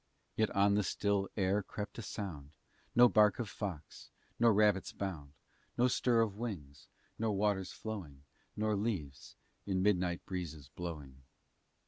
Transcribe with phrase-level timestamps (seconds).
[0.35, 2.53] Yet on the still air crept a sound,
[2.95, 5.33] No bark of fox, nor rabbit's bound,
[5.77, 6.87] No stir of wings,
[7.19, 8.23] nor waters flowing,
[8.55, 9.35] Nor leaves
[9.67, 11.21] in midnight breezes blowing.